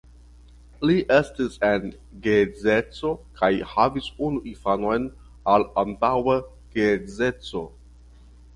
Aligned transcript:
Li 0.89 0.93
estis 1.17 1.57
en 1.67 1.85
geedzeco 2.23 3.11
kaj 3.41 3.51
havis 3.75 4.09
unu 4.29 4.41
infanon 4.55 5.07
al 5.57 5.69
antaŭa 5.85 6.39
geedzeco. 6.79 7.67